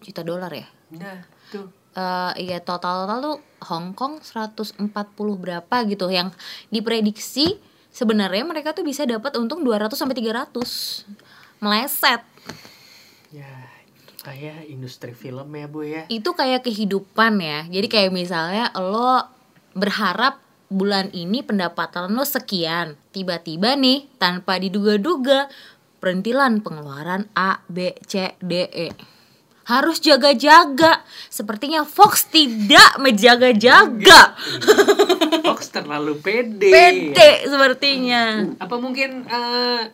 juta 0.00 0.22
dolar 0.22 0.52
ya. 0.54 0.70
Nah 0.94 1.26
tuh. 1.50 1.66
Eh 1.94 2.32
iya 2.50 2.58
total 2.62 3.04
total 3.04 3.18
tuh 3.18 3.36
Hong 3.66 3.92
Kong 3.98 4.22
140 4.22 4.78
berapa 5.18 5.76
gitu. 5.90 6.06
Yang 6.06 6.38
diprediksi 6.70 7.58
sebenarnya 7.90 8.46
mereka 8.46 8.74
tuh 8.74 8.86
bisa 8.86 9.06
dapat 9.06 9.34
untung 9.38 9.62
200 9.66 9.94
sampai 9.94 10.18
300 10.18 10.54
meleset 11.62 12.22
kayak 14.24 14.64
industri 14.72 15.12
film 15.12 15.52
ya 15.52 15.68
bu 15.68 15.84
ya. 15.84 16.02
itu 16.08 16.32
kayak 16.32 16.64
kehidupan 16.64 17.36
ya. 17.44 17.68
Jadi 17.68 17.86
kayak 17.92 18.10
misalnya 18.10 18.72
lo 18.80 19.28
berharap 19.76 20.40
bulan 20.72 21.12
ini 21.12 21.44
pendapatan 21.44 22.10
lo 22.16 22.24
sekian 22.24 22.96
tiba-tiba 23.12 23.76
nih 23.76 24.08
tanpa 24.16 24.56
diduga-duga 24.56 25.52
perintilan 26.00 26.64
pengeluaran 26.64 27.28
A 27.36 27.60
B 27.68 27.92
C 28.08 28.32
D 28.40 28.64
E. 28.72 28.88
Harus 29.64 29.96
jaga-jaga. 30.04 31.00
Sepertinya 31.32 31.88
Fox 31.88 32.28
tidak 32.28 33.00
menjaga-jaga. 33.00 34.36
Fox 35.40 35.72
terlalu 35.72 36.20
pede. 36.20 36.68
pede 36.68 37.48
sepertinya. 37.48 38.44
Apa 38.60 38.76
mungkin 38.76 39.24
eh, 39.24 39.88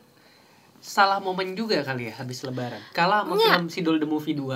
salah 0.80 1.16
momen 1.18 1.52
juga 1.52 1.80
kali 1.80 2.08
ya 2.08 2.16
habis 2.16 2.40
lebaran? 2.40 2.80
Kalah 2.90 3.22
sama 3.22 3.36
Nggak. 3.36 3.52
film 3.54 3.68
Sidul 3.68 3.96
the 3.96 4.04
Movie 4.04 4.32
2 4.32 4.48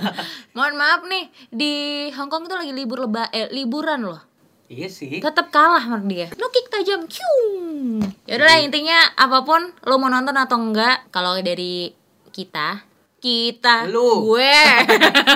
mohon 0.54 0.74
maaf 0.74 1.02
nih 1.02 1.24
di 1.48 1.72
Hong 2.10 2.26
Kong 2.28 2.46
itu 2.46 2.54
lagi 2.54 2.70
libur 2.70 2.98
leba 3.00 3.26
eh, 3.28 3.50
liburan 3.50 4.02
loh 4.04 4.22
Iya 4.64 4.88
sih. 4.88 5.18
tetap 5.18 5.50
kalah 5.50 5.78
sama 5.78 6.00
dia 6.00 6.30
no 6.34 6.48
kick 6.48 6.66
tajam 6.66 7.04
kyung 7.04 8.00
yaudahlah 8.24 8.58
intinya 8.60 8.96
apa 9.12 9.42
pun 9.42 9.60
lo 9.82 9.98
mau 9.98 10.08
nonton 10.08 10.32
atau 10.32 10.56
enggak 10.56 11.10
kalau 11.10 11.36
dari 11.36 11.92
kita 12.30 12.80
kita 13.24 13.88
Lu. 13.88 14.28
gue 14.28 14.52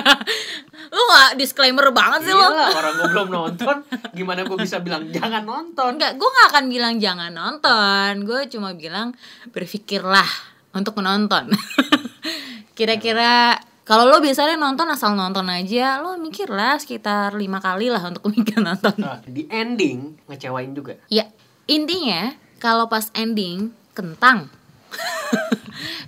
lu 0.93 1.01
gak 1.09 1.37
disclaimer 1.41 1.89
banget 1.89 2.29
sih 2.29 2.33
lo 2.33 2.45
Iyalah, 2.45 2.69
orang 2.73 2.93
gue 2.93 3.07
belum 3.13 3.27
nonton, 3.29 3.75
gimana 4.13 4.41
gue 4.45 4.57
bisa 4.57 4.77
bilang 4.81 5.09
jangan 5.09 5.41
nonton? 5.41 5.97
enggak 5.97 6.17
gue 6.17 6.29
gak 6.29 6.47
akan 6.53 6.65
bilang 6.69 7.01
jangan 7.01 7.33
nonton 7.33 8.11
gue 8.25 8.45
cuma 8.53 8.77
bilang 8.77 9.17
berpikirlah 9.49 10.29
untuk 10.73 10.93
menonton 11.01 11.49
kira-kira 12.77 13.57
kalau 13.83 14.05
lo 14.05 14.21
biasanya 14.21 14.53
nonton 14.53 14.85
asal 14.93 15.17
nonton 15.17 15.49
aja 15.49 15.97
lo 15.97 16.13
mikir 16.21 16.45
lah 16.53 16.77
sekitar 16.77 17.33
lima 17.33 17.57
kali 17.57 17.89
lah 17.89 18.05
untuk 18.05 18.29
mikir 18.33 18.61
nonton 18.61 18.93
Nah, 19.01 19.17
di 19.25 19.49
ending 19.49 20.13
ngecewain 20.29 20.77
juga. 20.77 20.93
Ya, 21.09 21.25
intinya 21.65 22.37
kalau 22.61 22.85
pas 22.85 23.09
ending 23.17 23.73
kentang. 23.97 24.53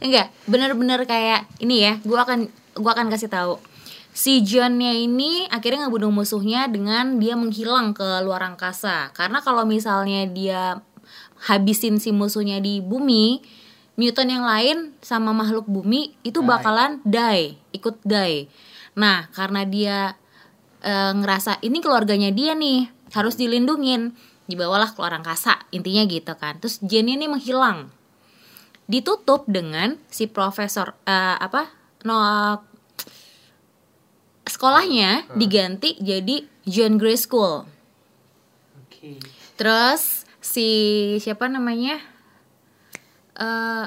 Enggak, 0.03 0.33
bener-bener 0.47 1.03
kayak 1.05 1.47
ini 1.61 1.85
ya. 1.85 1.93
Gua 2.03 2.23
akan 2.27 2.47
gua 2.79 2.91
akan 2.97 3.07
kasih 3.11 3.31
tahu. 3.31 3.55
Si 4.11 4.43
Johnnya 4.43 4.91
ini 4.91 5.47
akhirnya 5.47 5.87
ngebunuh 5.87 6.11
musuhnya 6.11 6.67
dengan 6.67 7.15
dia 7.17 7.39
menghilang 7.39 7.95
ke 7.95 8.23
luar 8.23 8.43
angkasa. 8.43 9.15
Karena 9.15 9.39
kalau 9.39 9.63
misalnya 9.63 10.27
dia 10.27 10.83
habisin 11.47 11.97
si 11.97 12.11
musuhnya 12.11 12.59
di 12.59 12.83
bumi, 12.83 13.39
mutant 13.95 14.27
yang 14.27 14.43
lain 14.43 14.91
sama 14.99 15.31
makhluk 15.31 15.63
bumi 15.65 16.11
itu 16.27 16.43
bakalan 16.43 16.99
die, 17.07 17.55
ikut 17.71 18.03
die. 18.03 18.51
Nah, 18.99 19.31
karena 19.31 19.63
dia 19.63 20.19
eh, 20.83 21.11
ngerasa 21.15 21.63
ini 21.63 21.79
keluarganya 21.79 22.35
dia 22.35 22.51
nih 22.51 22.91
harus 23.15 23.39
dilindungin 23.39 24.11
dibawalah 24.49 24.91
keluar 24.91 25.15
angkasa 25.15 25.63
intinya 25.71 26.03
gitu 26.07 26.33
kan 26.35 26.59
terus 26.59 26.83
Jenny 26.83 27.15
ini 27.15 27.31
menghilang 27.31 27.87
ditutup 28.91 29.47
dengan 29.47 29.95
si 30.11 30.27
profesor 30.27 30.99
eh, 31.07 31.37
apa 31.39 31.71
no 32.03 32.19
sekolahnya 34.43 35.31
diganti 35.39 35.95
jadi 36.03 36.43
John 36.67 36.99
Gray 36.99 37.15
School. 37.15 37.63
Oke. 38.83 39.17
terus 39.55 40.27
si 40.43 40.67
siapa 41.23 41.47
namanya? 41.47 42.03
Eh 43.39 43.85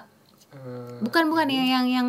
Eh, 0.55 0.99
bukan 1.03 1.29
bukan 1.29 1.47
yang 1.51 1.67
yang 1.67 1.87
yang 1.87 2.09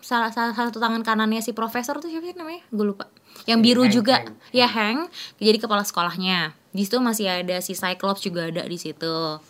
salah 0.00 0.32
salah 0.32 0.54
satu 0.54 0.80
tangan 0.80 1.02
kanannya 1.02 1.42
si 1.42 1.52
profesor 1.52 1.98
tuh 1.98 2.10
siapa 2.10 2.26
sih 2.26 2.36
namanya? 2.38 2.62
Gue 2.70 2.94
lupa. 2.94 3.10
Yang 3.46 3.60
biru 3.62 3.82
Hank, 3.86 3.94
juga. 3.94 4.16
Hank. 4.22 4.30
ya 4.54 4.68
Hank 4.70 5.00
jadi 5.42 5.58
kepala 5.58 5.82
sekolahnya. 5.82 6.54
Di 6.70 6.86
situ 6.86 7.02
masih 7.02 7.26
ada 7.26 7.58
si 7.58 7.74
Cyclops 7.74 8.22
juga 8.22 8.46
ada 8.46 8.62
di 8.62 8.78
situ. 8.78 9.42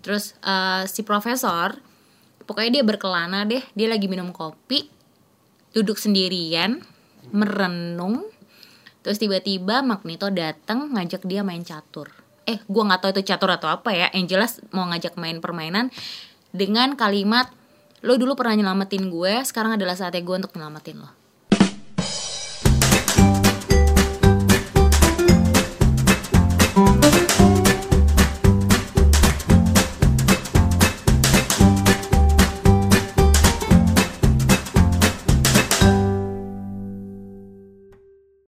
Terus 0.00 0.36
eh, 0.40 0.82
si 0.88 1.04
profesor 1.04 1.76
pokoknya 2.50 2.82
dia 2.82 2.84
berkelana 2.84 3.46
deh. 3.46 3.62
Dia 3.78 3.86
lagi 3.86 4.10
minum 4.10 4.34
kopi 4.34 4.90
duduk 5.70 5.94
sendirian 6.02 6.82
merenung 7.30 8.26
terus 9.06 9.22
tiba-tiba 9.22 9.86
Magneto 9.86 10.26
datang 10.34 10.90
ngajak 10.98 11.22
dia 11.30 11.46
main 11.46 11.62
catur. 11.62 12.10
Eh 12.42 12.58
gua 12.66 12.90
nggak 12.90 13.00
tahu 13.06 13.10
itu 13.14 13.22
catur 13.30 13.54
atau 13.54 13.70
apa 13.70 13.94
ya. 13.94 14.10
Yang 14.10 14.26
jelas 14.34 14.52
mau 14.74 14.90
ngajak 14.90 15.14
main 15.14 15.38
permainan 15.38 15.94
dengan 16.50 16.98
kalimat 16.98 17.54
lo 18.00 18.16
dulu 18.18 18.34
pernah 18.34 18.56
nyelamatin 18.56 19.12
gue 19.12 19.44
sekarang 19.44 19.76
adalah 19.76 19.92
saatnya 19.92 20.24
gue 20.24 20.36
untuk 20.40 20.56
nyelamatin 20.56 21.04
lo 21.04 21.19